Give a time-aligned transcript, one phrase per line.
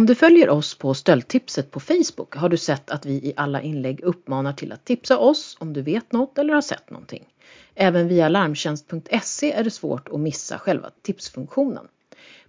[0.00, 3.62] Om du följer oss på Stöldtipset på Facebook har du sett att vi i alla
[3.62, 7.24] inlägg uppmanar till att tipsa oss om du vet något eller har sett någonting.
[7.74, 11.88] Även via larmtjänst.se är det svårt att missa själva tipsfunktionen.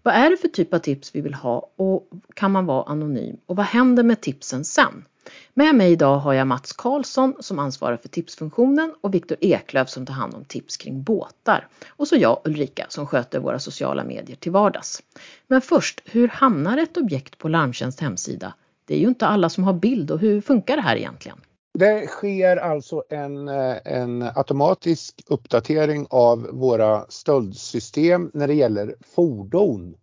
[0.04, 3.38] Vad är det för typ av tips vi vill ha och kan man vara anonym
[3.46, 5.06] och vad händer med tipsen sen?
[5.54, 10.06] Med mig idag har jag Mats Karlsson som ansvarar för tipsfunktionen och Viktor Eklöf som
[10.06, 11.68] tar hand om tips kring båtar.
[11.90, 15.04] Och så jag Ulrika som sköter våra sociala medier till vardags.
[15.48, 18.54] Men först, hur hamnar ett objekt på Larmtjänst hemsida?
[18.86, 21.38] Det är ju inte alla som har bild och hur funkar det här egentligen?
[21.74, 29.96] Det sker alltså en, eh, en automatisk uppdatering av våra stöldsystem när det gäller fordon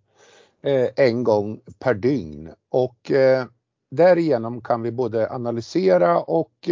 [0.62, 3.44] eh, en gång per dygn och eh,
[3.90, 6.68] därigenom kan vi både analysera och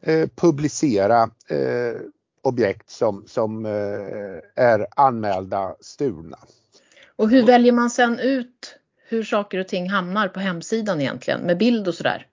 [0.00, 2.00] eh, publicera eh,
[2.42, 6.38] objekt som, som eh, är anmälda stulna.
[7.16, 8.76] Och hur väljer man sen ut
[9.08, 12.26] hur saker och ting hamnar på hemsidan egentligen med bild och sådär?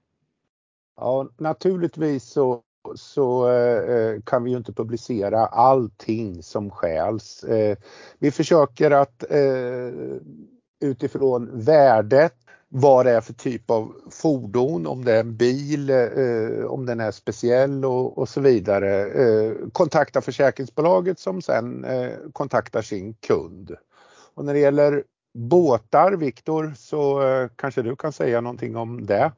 [0.98, 2.62] Ja, naturligtvis så,
[2.96, 7.44] så eh, kan vi ju inte publicera allting som stjäls.
[7.44, 7.78] Eh,
[8.20, 10.18] vi försöker att eh,
[10.80, 12.36] utifrån värdet
[12.70, 17.00] vad det är för typ av fordon, om det är en bil, eh, om den
[17.00, 19.06] är speciell och, och så vidare.
[19.06, 23.76] Eh, kontakta försäkringsbolaget som sen eh, kontaktar sin kund.
[24.34, 29.32] Och när det gäller båtar, Viktor, så eh, kanske du kan säga någonting om det?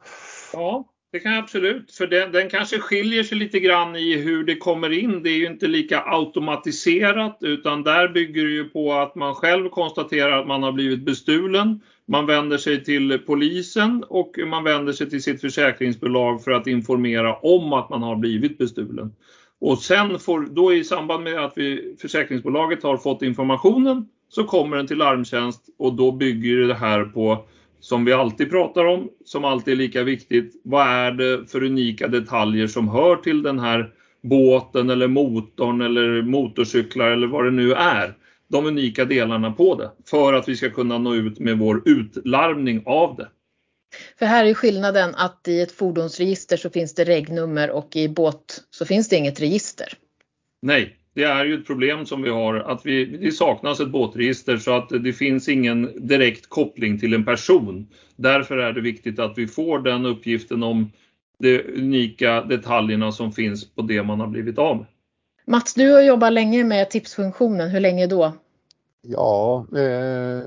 [0.53, 1.91] Ja, det kan jag absolut.
[1.91, 5.23] För den, den, kanske skiljer sig lite grann i hur det kommer in.
[5.23, 9.69] Det är ju inte lika automatiserat utan där bygger det ju på att man själv
[9.69, 11.81] konstaterar att man har blivit bestulen.
[12.07, 17.35] Man vänder sig till polisen och man vänder sig till sitt försäkringsbolag för att informera
[17.35, 19.13] om att man har blivit bestulen.
[19.61, 24.77] Och sen får, då i samband med att vi, försäkringsbolaget har fått informationen så kommer
[24.77, 27.47] den till larmtjänst och då bygger det här på
[27.79, 30.61] som vi alltid pratar om, som alltid är lika viktigt.
[30.63, 36.21] Vad är det för unika detaljer som hör till den här båten eller motorn eller
[36.21, 38.17] motorcyklar eller vad det nu är.
[38.47, 42.83] De unika delarna på det för att vi ska kunna nå ut med vår utlarmning
[42.85, 43.27] av det.
[44.19, 48.63] För här är skillnaden att i ett fordonsregister så finns det regnummer och i båt
[48.69, 49.93] så finns det inget register.
[50.61, 54.57] Nej, det är ju ett problem som vi har att vi, det saknas ett båtregister
[54.57, 57.87] så att det finns ingen direkt koppling till en person.
[58.15, 60.91] Därför är det viktigt att vi får den uppgiften om
[61.39, 64.85] de unika detaljerna som finns på det man har blivit av med.
[65.47, 67.69] Mats, du har jobbat länge med tipsfunktionen.
[67.69, 68.33] Hur länge då?
[69.01, 70.43] Ja, eh,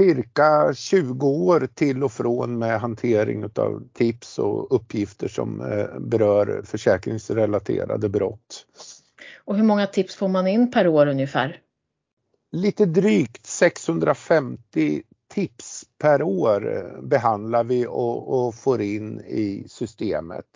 [0.00, 6.62] cirka 20 år till och från med hantering av tips och uppgifter som eh, berör
[6.64, 8.66] försäkringsrelaterade brott.
[9.44, 11.60] Och hur många tips får man in per år ungefär?
[12.52, 20.46] Lite drygt 650 tips per år eh, behandlar vi och, och får in i systemet.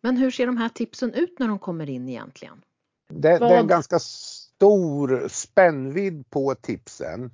[0.00, 2.62] Men hur ser de här tipsen ut när de kommer in egentligen?
[3.12, 7.30] Det, det är en ganska stor spännvidd på tipsen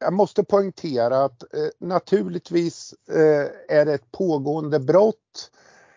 [0.00, 5.50] jag måste poängtera att eh, naturligtvis eh, är det ett pågående brott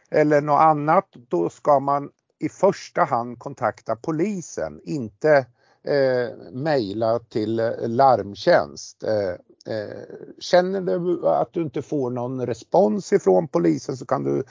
[0.09, 2.09] eller något annat, då ska man
[2.39, 5.45] i första hand kontakta polisen, inte
[5.83, 9.03] eh, mejla till eh, larmtjänst.
[9.03, 9.97] Eh, eh,
[10.39, 14.43] känner du att du inte får någon respons ifrån polisen så kan du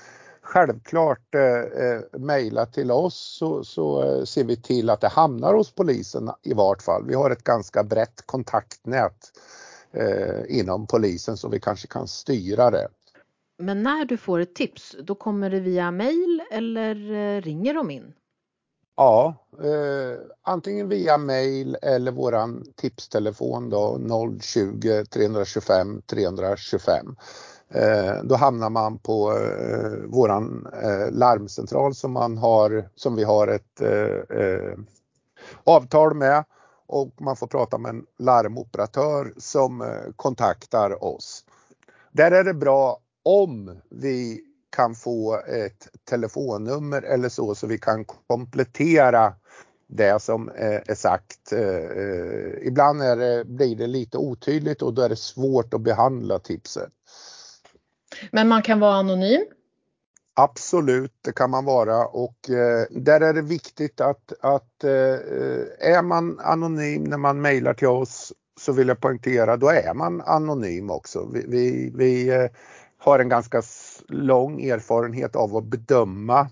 [0.42, 5.54] självklart eh, eh mejla till oss så, så eh, ser vi till att det hamnar
[5.54, 7.04] hos polisen i vart fall.
[7.06, 9.32] Vi har ett ganska brett kontaktnät
[9.92, 12.88] eh, inom polisen så vi kanske kan styra det.
[13.58, 17.90] Men när du får ett tips, då kommer det via mejl eller eh, ringer de
[17.90, 18.12] in?
[18.96, 24.00] Ja, eh, antingen via mejl eller våran tipstelefon då
[24.40, 27.16] 020 325 325.
[27.74, 33.48] Eh, då hamnar man på eh, våran eh, larmcentral som, man har, som vi har
[33.48, 34.78] ett eh, eh,
[35.64, 36.44] avtal med
[36.86, 41.44] och man får prata med en larmoperatör som eh, kontaktar oss.
[42.12, 44.40] Där är det bra om vi
[44.76, 49.34] kan få ett telefonnummer eller så så vi kan komplettera
[49.86, 51.52] det som eh, är sagt.
[51.52, 55.80] Eh, eh, ibland är det, blir det lite otydligt och då är det svårt att
[55.80, 56.90] behandla tipset.
[58.32, 59.44] Men man kan vara anonym?
[60.34, 66.02] Absolut, det kan man vara och eh, där är det viktigt att, att eh, är
[66.02, 70.90] man anonym när man mejlar till oss så vill jag poängtera, då är man anonym
[70.90, 71.28] också.
[71.32, 72.50] Vi, vi, vi eh,
[72.98, 73.62] har en ganska
[74.08, 76.50] lång erfarenhet av att bedöma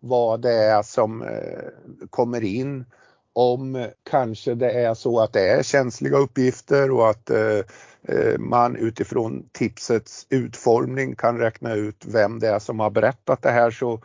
[0.00, 2.84] vad det är som eh, kommer in
[3.32, 7.58] om kanske det är så att det är känsliga uppgifter och att eh,
[8.02, 13.50] eh, man utifrån tipsets utformning kan räkna ut vem det är som har berättat det
[13.50, 14.00] här så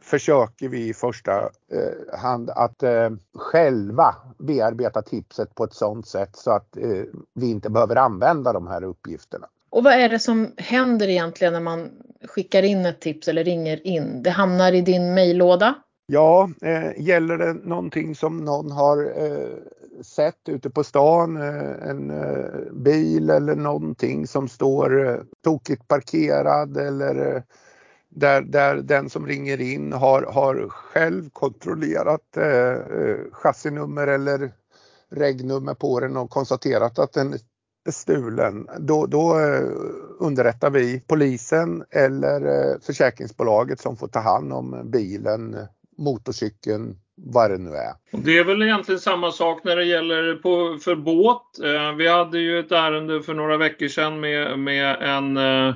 [0.00, 1.32] försöker vi i första
[1.72, 7.02] eh, hand att eh, själva bearbeta tipset på ett sådant sätt så att eh,
[7.34, 9.46] vi inte behöver använda de här uppgifterna.
[9.70, 11.90] Och vad är det som händer egentligen när man
[12.24, 14.22] skickar in ett tips eller ringer in?
[14.22, 15.74] Det hamnar i din mejllåda?
[16.10, 19.56] Ja, eh, gäller det någonting som någon har eh,
[20.02, 26.76] sett ute på stan, eh, en eh, bil eller någonting som står eh, tokigt parkerad
[26.76, 27.42] eller eh,
[28.08, 34.52] där, där den som ringer in har, har själv kontrollerat eh, eh, chassinummer eller
[35.10, 37.40] regnummer på den och konstaterat att den är
[37.90, 39.34] stulen, då, då
[40.18, 45.56] underrättar vi polisen eller försäkringsbolaget som får ta hand om bilen
[45.98, 47.92] motorcykeln, vad det nu är.
[48.10, 51.58] Det är väl egentligen samma sak när det gäller på, för båt.
[51.64, 55.74] Eh, vi hade ju ett ärende för några veckor sedan med, med en eh,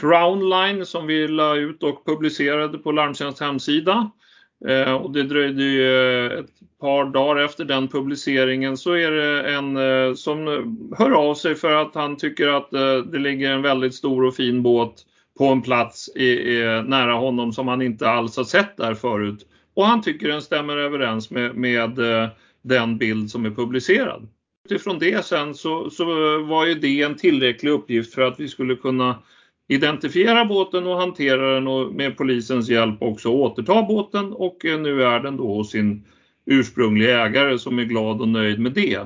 [0.00, 4.10] Crownline som vi la ut och publicerade på Larmtjänst hemsida.
[4.68, 9.54] Eh, och det dröjde ju eh, ett par dagar efter den publiceringen så är det
[9.54, 10.46] en som
[10.98, 12.70] hör av sig för att han tycker att
[13.12, 15.04] det ligger en väldigt stor och fin båt
[15.38, 19.46] på en plats i, i, nära honom som han inte alls har sett där förut.
[19.74, 22.28] Och han tycker den stämmer överens med, med eh,
[22.62, 24.28] den bild som är publicerad.
[24.70, 26.04] Utifrån det sen så, så
[26.42, 29.22] var ju det en tillräcklig uppgift för att vi skulle kunna
[29.68, 35.02] identifiera båten och hantera den och med polisens hjälp också återta båten och eh, nu
[35.02, 36.04] är den då hos sin
[36.46, 39.00] ursprungliga ägare som är glad och nöjd med det.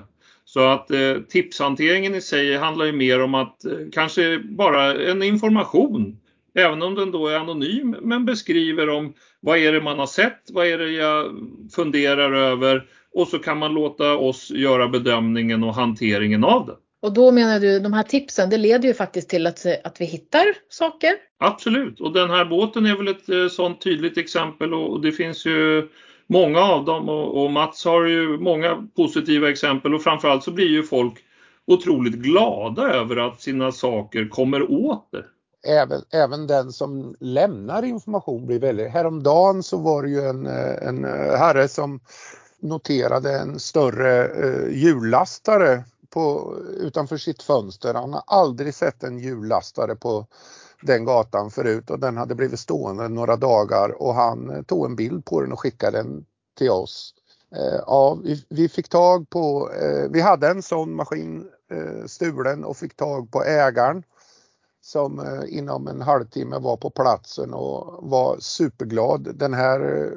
[0.57, 5.23] Så att eh, tipshanteringen i sig handlar ju mer om att eh, kanske bara en
[5.23, 6.17] information,
[6.55, 10.41] även om den då är anonym, men beskriver om vad är det man har sett,
[10.53, 11.31] vad är det jag
[11.75, 16.77] funderar över och så kan man låta oss göra bedömningen och hanteringen av det.
[17.03, 20.05] Och då menar du, de här tipsen, det leder ju faktiskt till att, att vi
[20.05, 21.11] hittar saker?
[21.39, 25.47] Absolut, och den här båten är väl ett eh, sådant tydligt exempel och det finns
[25.47, 25.89] ju
[26.27, 30.69] många av dem och, och Mats har ju många positiva exempel och framförallt så blir
[30.69, 31.15] ju folk
[31.67, 35.27] otroligt glada över att sina saker kommer åter.
[35.67, 38.91] Även, även den som lämnar information blir väldigt...
[38.91, 42.01] Häromdagen så var det ju en, eh, en eh, herre som
[42.61, 47.95] noterade en större eh, hjullastare på, utanför sitt fönster.
[47.95, 50.27] Han har aldrig sett en hjullastare på
[50.83, 54.97] den gatan förut och den hade blivit stående några dagar och han eh, tog en
[54.97, 56.25] bild på den och skickade den
[56.59, 57.15] till oss.
[57.57, 58.19] Eh, ja,
[58.49, 61.51] vi, fick tag på, eh, vi hade en sån maskin
[62.07, 64.03] stulen och fick tag på ägaren
[64.81, 69.29] som inom en halvtimme var på platsen och var superglad.
[69.35, 70.11] Den här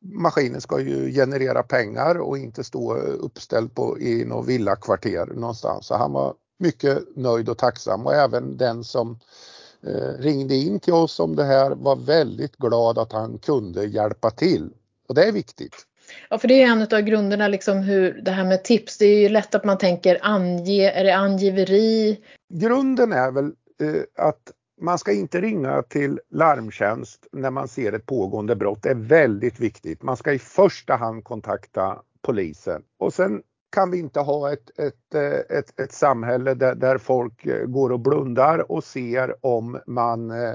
[0.00, 5.86] maskinen ska ju generera pengar och inte stå uppställd på, i något villakvarter någonstans.
[5.86, 9.18] Så han var mycket nöjd och tacksam och även den som
[9.86, 14.30] eh, ringde in till oss om det här var väldigt glad att han kunde hjälpa
[14.30, 14.70] till.
[15.08, 15.86] Och det är viktigt.
[16.30, 18.98] Ja, för det är en av grunderna, liksom hur det här med tips.
[18.98, 22.20] Det är ju lätt att man tänker ange, är det angiveri?
[22.54, 28.06] Grunden är väl eh, att man ska inte ringa till larmtjänst när man ser ett
[28.06, 28.82] pågående brott.
[28.82, 30.02] Det är väldigt viktigt.
[30.02, 33.42] Man ska i första hand kontakta polisen och sen
[33.74, 37.92] kan vi inte ha ett, ett, eh, ett, ett samhälle där, där, folk eh, går
[37.92, 40.54] och blundar och ser om man eh,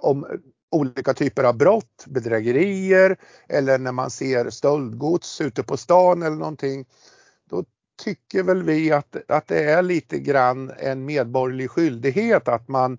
[0.00, 0.26] om
[0.70, 3.16] olika typer av brott, bedrägerier
[3.48, 6.86] eller när man ser stöldgods ute på stan eller någonting.
[7.50, 7.64] Då
[8.04, 12.98] tycker väl vi att, att det är lite grann en medborgerlig skyldighet att man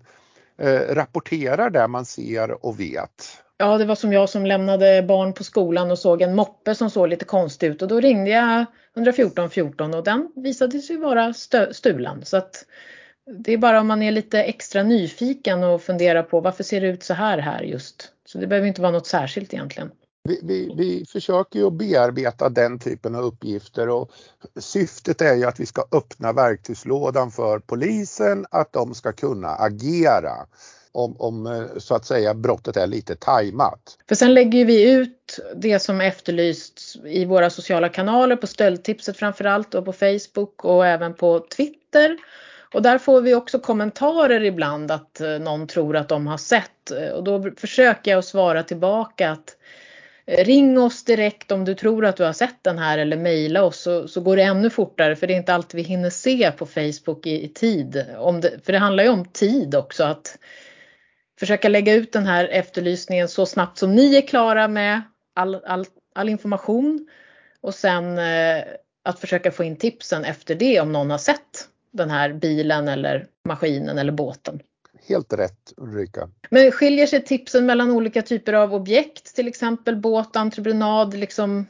[0.58, 3.42] eh, rapporterar det man ser och vet.
[3.60, 6.90] Ja, det var som jag som lämnade barn på skolan och såg en moppe som
[6.90, 8.64] såg lite konstig ut och då ringde jag
[8.96, 11.34] 114 14 och den visade sig vara
[11.72, 12.24] stulen.
[12.24, 12.64] Så att
[13.44, 16.86] det är bara om man är lite extra nyfiken och funderar på varför ser det
[16.86, 18.12] ut så här här just.
[18.24, 19.90] Så det behöver inte vara något särskilt egentligen.
[20.28, 24.10] Vi, vi, vi försöker ju bearbeta den typen av uppgifter och
[24.60, 30.32] syftet är ju att vi ska öppna verktygslådan för polisen att de ska kunna agera
[30.98, 33.98] om, om eh, så att säga brottet är lite tajmat.
[34.08, 39.74] För sen lägger vi ut det som efterlysts i våra sociala kanaler på stöldtipset framförallt
[39.74, 42.18] och på Facebook och även på Twitter.
[42.74, 46.90] Och där får vi också kommentarer ibland att eh, någon tror att de har sett
[46.90, 49.56] eh, och då försöker jag att svara tillbaka att
[50.30, 53.80] Ring oss direkt om du tror att du har sett den här eller mejla oss
[53.80, 56.66] så, så går det ännu fortare för det är inte alltid vi hinner se på
[56.66, 58.04] Facebook i, i tid.
[58.18, 60.38] Om det, för det handlar ju om tid också att
[61.38, 65.02] försöka lägga ut den här efterlysningen så snabbt som ni är klara med
[65.34, 67.08] all, all, all information.
[67.60, 68.64] och sen eh,
[69.02, 73.26] att försöka få in tipsen efter det om någon har sett den här bilen eller
[73.44, 74.60] maskinen eller båten.
[75.08, 76.30] Helt rätt Ulrika.
[76.50, 81.66] Men skiljer sig tipsen mellan olika typer av objekt, till exempel båt, entreprenad, liksom?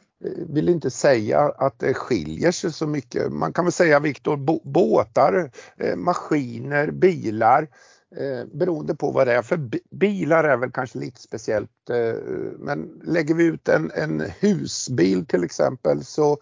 [0.48, 3.32] vill inte säga att det skiljer sig så mycket.
[3.32, 7.68] Man kan väl säga Viktor, båtar, eh, maskiner, bilar
[8.16, 9.42] eh, beroende på vad det är.
[9.42, 12.20] För bilar är väl kanske lite speciellt eh,
[12.58, 16.38] men lägger vi ut en, en husbil till exempel så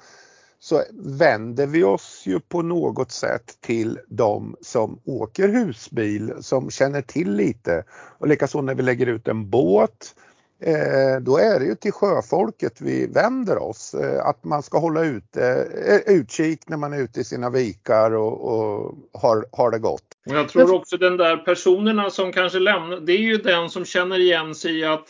[0.59, 7.03] så vänder vi oss ju på något sätt till de som åker husbil, som känner
[7.03, 7.85] till lite.
[8.19, 10.26] Och likaså när vi lägger ut en båt, eh,
[10.61, 13.95] Eh, då är det ju till sjöfolket vi vänder oss.
[13.95, 18.11] Eh, att man ska hålla ute, eh, utkik när man är ute i sina vikar
[18.11, 20.05] och, och har, har det gott.
[20.25, 24.19] Jag tror också den där personerna som kanske lämnar, det är ju den som känner
[24.19, 25.07] igen sig i att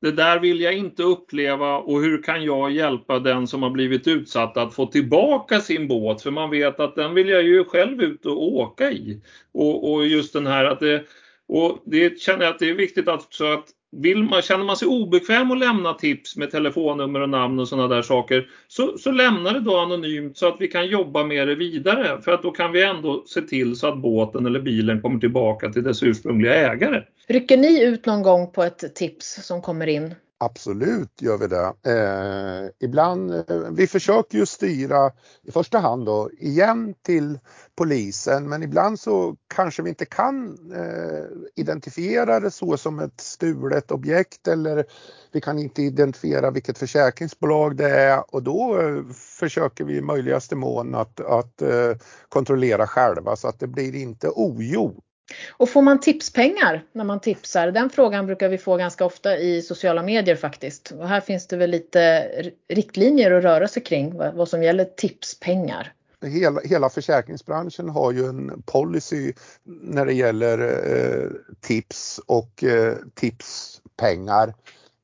[0.00, 4.06] det där vill jag inte uppleva och hur kan jag hjälpa den som har blivit
[4.06, 6.22] utsatt att få tillbaka sin båt?
[6.22, 9.22] För man vet att den vill jag ju själv ut och åka i.
[9.52, 11.04] Och, och just den här att det,
[11.48, 13.64] och det känner jag att det är viktigt att, så att
[13.96, 17.94] vill man, känner man sig obekväm att lämna tips med telefonnummer och namn och sådana
[17.94, 21.54] där saker så, så lämna det då anonymt så att vi kan jobba med det
[21.54, 25.20] vidare för att då kan vi ändå se till så att båten eller bilen kommer
[25.20, 27.02] tillbaka till dess ursprungliga ägare.
[27.28, 30.14] Rycker ni ut någon gång på ett tips som kommer in?
[30.40, 31.72] Absolut gör vi det.
[31.82, 35.10] Eh, ibland, eh, vi försöker ju styra
[35.42, 37.38] i första hand då igen till
[37.76, 43.90] polisen men ibland så kanske vi inte kan eh, identifiera det så som ett stulet
[43.90, 44.84] objekt eller
[45.32, 50.56] vi kan inte identifiera vilket försäkringsbolag det är och då eh, försöker vi i möjligaste
[50.56, 51.92] mån att, att eh,
[52.28, 55.07] kontrollera själva så att det blir inte ogjort.
[55.50, 57.70] Och får man tipspengar när man tipsar?
[57.70, 60.90] Den frågan brukar vi få ganska ofta i sociala medier faktiskt.
[60.90, 62.28] Och här finns det väl lite
[62.68, 65.92] riktlinjer att röra sig kring vad som gäller tipspengar.
[66.22, 69.32] Hela, hela försäkringsbranschen har ju en policy
[69.64, 71.30] när det gäller eh,
[71.60, 74.54] tips och eh, tipspengar.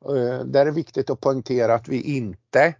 [0.09, 2.75] Eh, där är det viktigt att poängtera att vi inte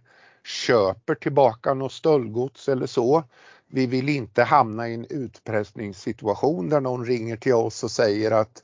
[0.45, 3.23] köper tillbaka något stöldgods eller så.
[3.71, 8.63] Vi vill inte hamna i en utpressningssituation där någon ringer till oss och säger att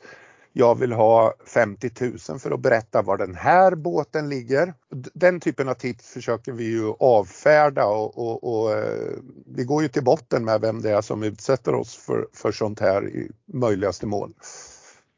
[0.53, 1.91] jag vill ha 50
[2.29, 4.74] 000 för att berätta var den här båten ligger.
[5.13, 9.13] Den typen av tips försöker vi ju avfärda och, och, och eh,
[9.46, 12.79] vi går ju till botten med vem det är som utsätter oss för, för sånt
[12.79, 14.34] här i möjligaste mån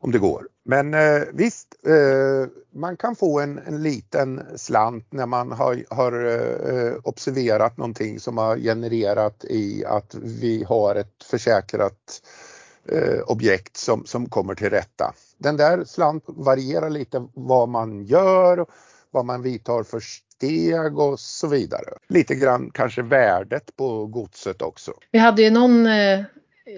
[0.04, 0.48] om det går.
[0.66, 6.26] Men eh, visst, eh, man kan få en, en, liten slant när man har, har
[6.26, 12.22] eh, observerat någonting som har genererat i att vi har ett försäkrat
[12.90, 15.14] eh, objekt som, som kommer till rätta.
[15.38, 18.66] Den där slant varierar lite vad man gör,
[19.12, 21.94] vad man vidtar för steg och så vidare.
[22.10, 24.94] Lite grann kanske värdet på godset också.
[25.12, 26.20] Vi hade ju någon eh,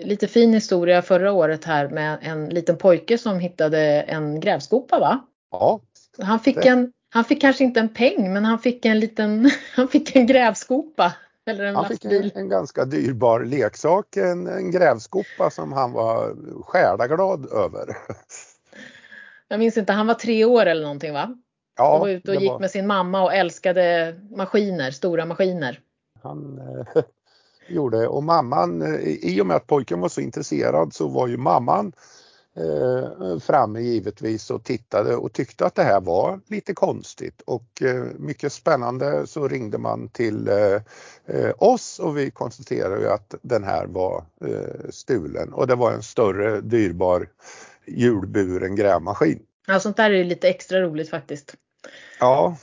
[0.04, 5.25] lite fin historia förra året här med en liten pojke som hittade en grävskopa va?
[5.52, 5.80] Ja.
[6.18, 9.88] Han fick, en, han fick kanske inte en peng men han fick en liten, han
[9.88, 11.14] fick en grävskopa.
[11.48, 16.36] Eller en han fick en, en, ganska dyrbar leksak, en, en grävskopa som han var
[16.64, 17.98] själaglad över.
[19.48, 21.38] Jag minns inte, han var tre år eller någonting va?
[21.78, 22.60] Ja, han var ute och gick var...
[22.60, 25.80] med sin mamma och älskade maskiner, stora maskiner.
[26.24, 27.04] Han, eh,
[27.68, 31.38] gjorde och mamman, eh, i och med att pojken var så intresserad så var ju
[31.38, 31.94] mamman
[32.58, 38.04] eh, framme givetvis och tittade och tyckte att det här var lite konstigt och eh,
[38.18, 40.82] mycket spännande så ringde man till eh,
[41.26, 45.92] eh oss och vi konstaterade ju att den här var eh, stulen och det var
[45.92, 47.30] en större dyrbar
[47.86, 49.40] hjulburen grävmaskin.
[49.68, 51.56] Ja, sånt där är lite extra roligt faktiskt.
[52.20, 52.58] Ja,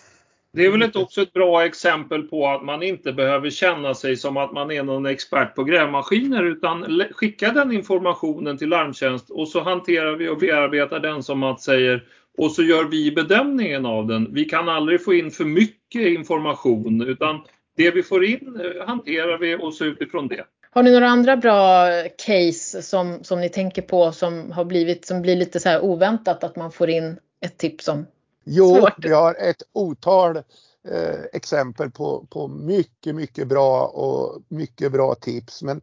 [0.53, 4.17] det är väl ett, också ett bra exempel på att man inte behöver känna sig
[4.17, 9.49] som att man är någon expert på grävmaskiner utan skicka den informationen till Larmtjänst och
[9.49, 12.05] så hanterar vi och bearbetar den som Mats säger
[12.39, 14.35] och så gör vi bedömningen av den.
[14.35, 17.41] Vi kan aldrig få in för mycket information utan
[17.77, 20.45] det vi får in eh, hanterar vi och så utifrån det.
[20.71, 21.87] Har ni några andra bra
[22.27, 26.45] case som, som ni tänker på som har blivit som blir lite så här oväntat
[26.45, 28.07] att man får in ett tips om?
[28.45, 28.95] Jo, Svårt.
[28.99, 30.37] vi har ett otal
[30.89, 35.63] eh, exempel på, på mycket, mycket bra och mycket bra tips.
[35.63, 35.83] Men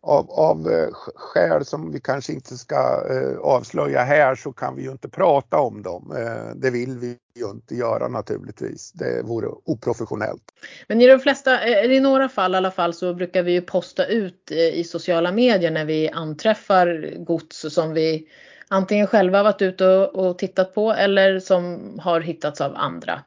[0.00, 4.82] av, av eh, skäl som vi kanske inte ska eh, avslöja här så kan vi
[4.82, 6.16] ju inte prata om dem.
[6.16, 8.92] Eh, det vill vi ju inte göra naturligtvis.
[8.92, 10.42] Det vore oprofessionellt.
[10.88, 13.60] Men i de flesta, eller i några fall i alla fall så brukar vi ju
[13.60, 18.28] posta ut eh, i sociala medier när vi anträffar gods som vi
[18.68, 23.20] antingen själva varit ute och, och tittat på eller som har hittats av andra.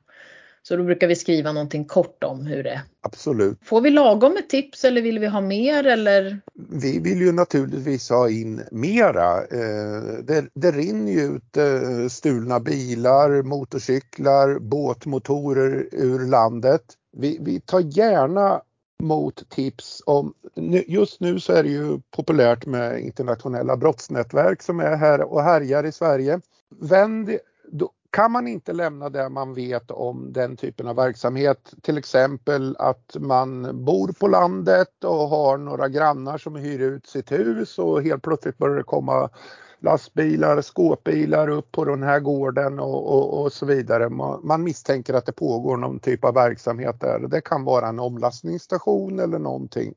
[0.64, 3.58] Så då brukar vi skriva någonting kort om hur det Absolut.
[3.64, 6.42] Får vi lagom med tips eller vill vi ha mer eller?
[6.70, 9.38] Vi vill ju naturligtvis ha in mera.
[9.38, 16.84] Eh, det, det rinner ju ut eh, stulna bilar, motorcyklar, båtmotorer ur landet.
[17.18, 18.62] Vi, vi tar gärna
[19.02, 20.34] mot tips om,
[20.88, 25.84] just nu så är det ju populärt med internationella brottsnätverk som är här och härjar
[25.84, 26.42] i Sverige.
[26.80, 27.38] Vänd,
[28.12, 33.16] kan man inte lämna det man vet om den typen av verksamhet, till exempel att
[33.20, 38.24] man bor på landet och har några grannar som hyr ut sitt hus och helt
[38.24, 39.30] plötsligt börjar det komma
[39.80, 44.10] lastbilar, skåpbilar upp på den här gården och, och, och så vidare.
[44.10, 47.20] Man, man, misstänker att det pågår någon typ av verksamhet där.
[47.20, 49.94] Det kan vara en omlastningsstation eller någonting.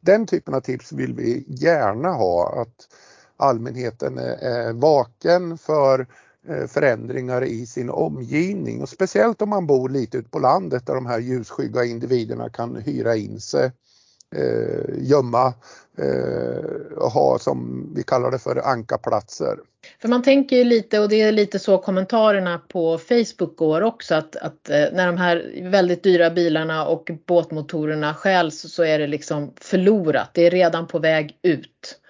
[0.00, 2.88] Den typen av tips vill vi gärna ha, att
[3.36, 6.06] allmänheten är, är vaken för
[6.68, 11.06] förändringar i sin omgivning och speciellt om man bor lite ute på landet där de
[11.06, 13.70] här ljusskygga individerna kan hyra in sig
[14.36, 15.54] eh, gömma,
[15.98, 19.58] eh, ha som vi kallar det för ankaplatser.
[20.00, 24.14] För man tänker ju lite och det är lite så kommentarerna på Facebook går också
[24.14, 29.06] att, att eh, när de här väldigt dyra bilarna och båtmotorerna stjäls så är det
[29.06, 30.30] liksom förlorat.
[30.34, 32.00] Det är redan på väg ut.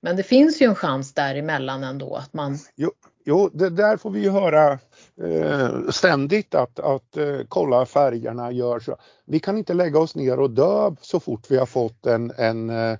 [0.00, 2.58] Men det finns ju en chans däremellan ändå att man.
[2.76, 2.90] Jo,
[3.24, 4.78] jo det där får vi ju höra
[5.22, 8.96] eh, ständigt att, att eh, kolla färgerna, gör så.
[9.24, 12.70] Vi kan inte lägga oss ner och dö så fort vi har fått en, en,
[12.70, 12.98] eh,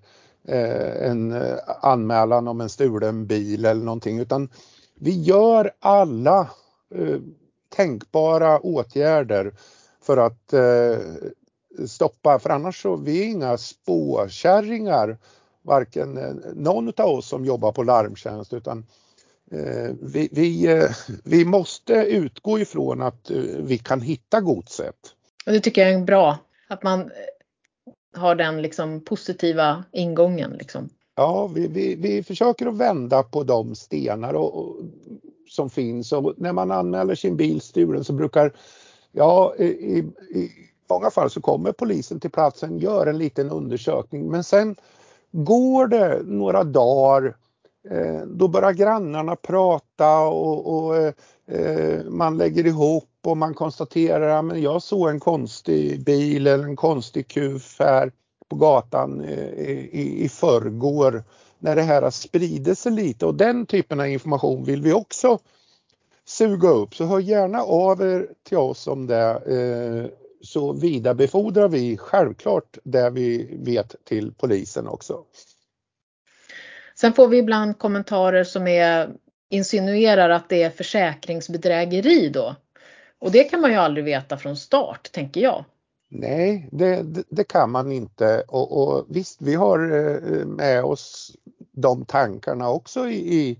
[0.49, 4.49] eh en eh, anmälan om en stulen bil eller någonting utan
[4.95, 6.51] vi gör alla
[6.95, 7.19] eh,
[7.77, 9.55] tänkbara åtgärder
[10.03, 10.99] för att eh,
[11.87, 15.19] stoppa, för annars så vi är inga spåkärringar,
[15.63, 19.14] varken eh, någon av oss som jobbar på larmtjänst utan Eh,
[20.01, 20.91] vi, vi, eh,
[21.25, 24.97] vi måste utgå ifrån att eh, vi kan hitta godset.
[25.47, 26.39] Och det tycker jag är bra,
[26.69, 27.11] att man
[28.17, 30.51] har den liksom positiva ingången.
[30.51, 30.89] Liksom.
[31.17, 34.77] Ja, vi, vi, vi försöker att vända på de stenar och, och,
[35.49, 38.53] som finns och när man anmäler sin bil stulen så brukar,
[39.13, 40.51] ja i, i
[40.91, 44.77] många fall så kommer polisen till platsen, gör en liten undersökning men sen
[45.33, 47.44] går det några dagar Eh,
[47.91, 51.13] Eh, då börjar grannarna prata och, och eh,
[51.47, 56.77] eh man lägger ihop och man konstaterar att jag såg en konstig bil eller en
[56.77, 58.13] konstig kuf här
[58.49, 61.25] på gatan eh, i, i förrgår
[61.59, 65.39] när det här har spridit sig lite och den typen av information vill vi också
[66.25, 66.95] suga upp.
[66.95, 73.11] Så hör gärna av er till oss om det eh, så vidarebefordrar vi självklart det
[73.11, 75.25] vi vet till polisen också.
[77.05, 79.11] Sen får vi ibland kommentarer som är,
[79.51, 82.57] insinuerar att det är försäkringsbedrägeri då.
[83.19, 85.65] Och det kan man ju aldrig veta från start, tänker jag.
[86.11, 91.37] Nej, det, det, det kan man inte och, och, visst, vi har eh, med oss
[91.73, 93.59] de tankarna också i, i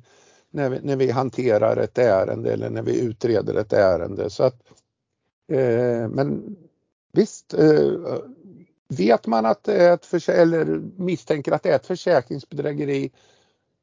[0.51, 4.31] när, vi, när vi hanterar ett ärende eller när vi utreder ett ärende.
[4.31, 4.63] Så att,
[5.53, 6.57] eh, men
[7.13, 7.93] visst, eh,
[8.95, 10.65] vet man att det är ett eller
[11.03, 13.11] misstänker att det är ett försäkringsbedrägeri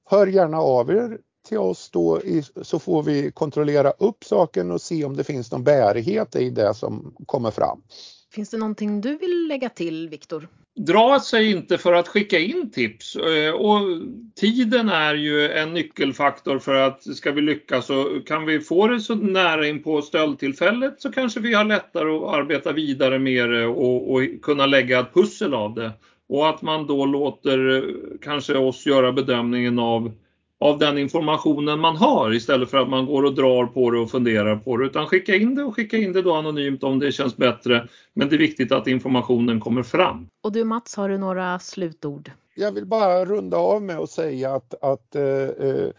[0.10, 2.22] hör gärna av er till oss då
[2.62, 6.74] så får vi kontrollera upp saken och se om det finns någon bärighet i det
[6.74, 7.82] som kommer fram.
[8.32, 10.50] Finns det någonting du vill lägga till Viktor?
[10.76, 13.82] Dra sig inte för att skicka in tips eh, och
[14.36, 19.00] tiden är ju en nyckelfaktor för att ska vi lyckas och kan vi få det
[19.00, 23.66] så nära in på stöldtillfället så kanske vi har lättare att arbeta vidare med det
[23.66, 25.92] och, och kunna lägga ett pussel av det.
[26.30, 27.84] Och att man då låter eh,
[28.22, 30.12] kanske oss göra bedömningen av,
[30.62, 34.12] av den informationen man har istället för att man går och drar på det och
[34.12, 34.86] funderar på det.
[34.86, 37.88] Utan skicka in det och skicka in det då anonymt om det känns bättre.
[38.14, 40.28] Men det är viktigt att informationen kommer fram.
[40.44, 42.32] Och du Mats, har du några slutord?
[42.56, 45.90] Jag vill bara runda av med att säga att, att uh, uh,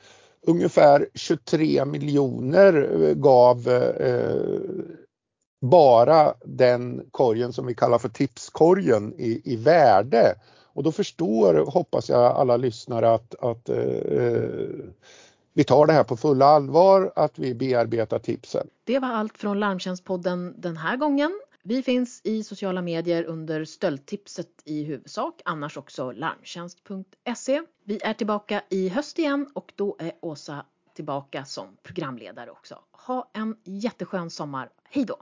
[0.46, 4.61] ungefär 23 miljoner gav uh,
[5.61, 10.35] bara den korgen som vi kallar för tipskorgen i, i värde.
[10.72, 14.42] Och då förstår, hoppas jag, alla lyssnare att, att eh, eh,
[15.52, 18.66] vi tar det här på fulla allvar, att vi bearbetar tipsen.
[18.85, 21.40] Det var allt från Larmtjänstpodden den här gången.
[21.64, 27.62] Vi finns i sociala medier under Stöldtipset i huvudsak, annars också larmtjänst.se.
[27.85, 32.78] Vi är tillbaka i höst igen och då är Åsa tillbaka som programledare också.
[33.06, 34.70] Ha en jätteskön sommar.
[34.85, 35.16] Hej då!